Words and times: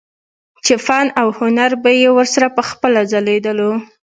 چې 0.65 0.73
فن 0.85 1.07
او 1.21 1.27
هنر 1.37 1.71
به 1.83 1.91
يې 2.01 2.09
ورسره 2.17 2.47
پخپله 2.57 3.01
ځليدلو 3.11 3.71